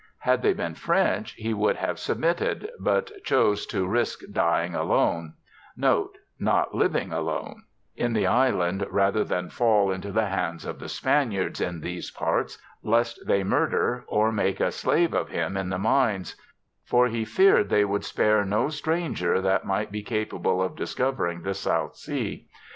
[0.17, 5.35] Had they been French, he would have submitted, but chose to risque dying alone"
[5.77, 10.89] (note, not living alone) in the Hand, rather than fall into the hands of the
[10.89, 15.77] Spaniards in these parts, lest they murder, or make a slave of him in the
[15.77, 16.35] mines;
[16.83, 21.53] for he fear'd they would spare no stranger that might be capable of discovering the
[21.53, 22.47] South Sea.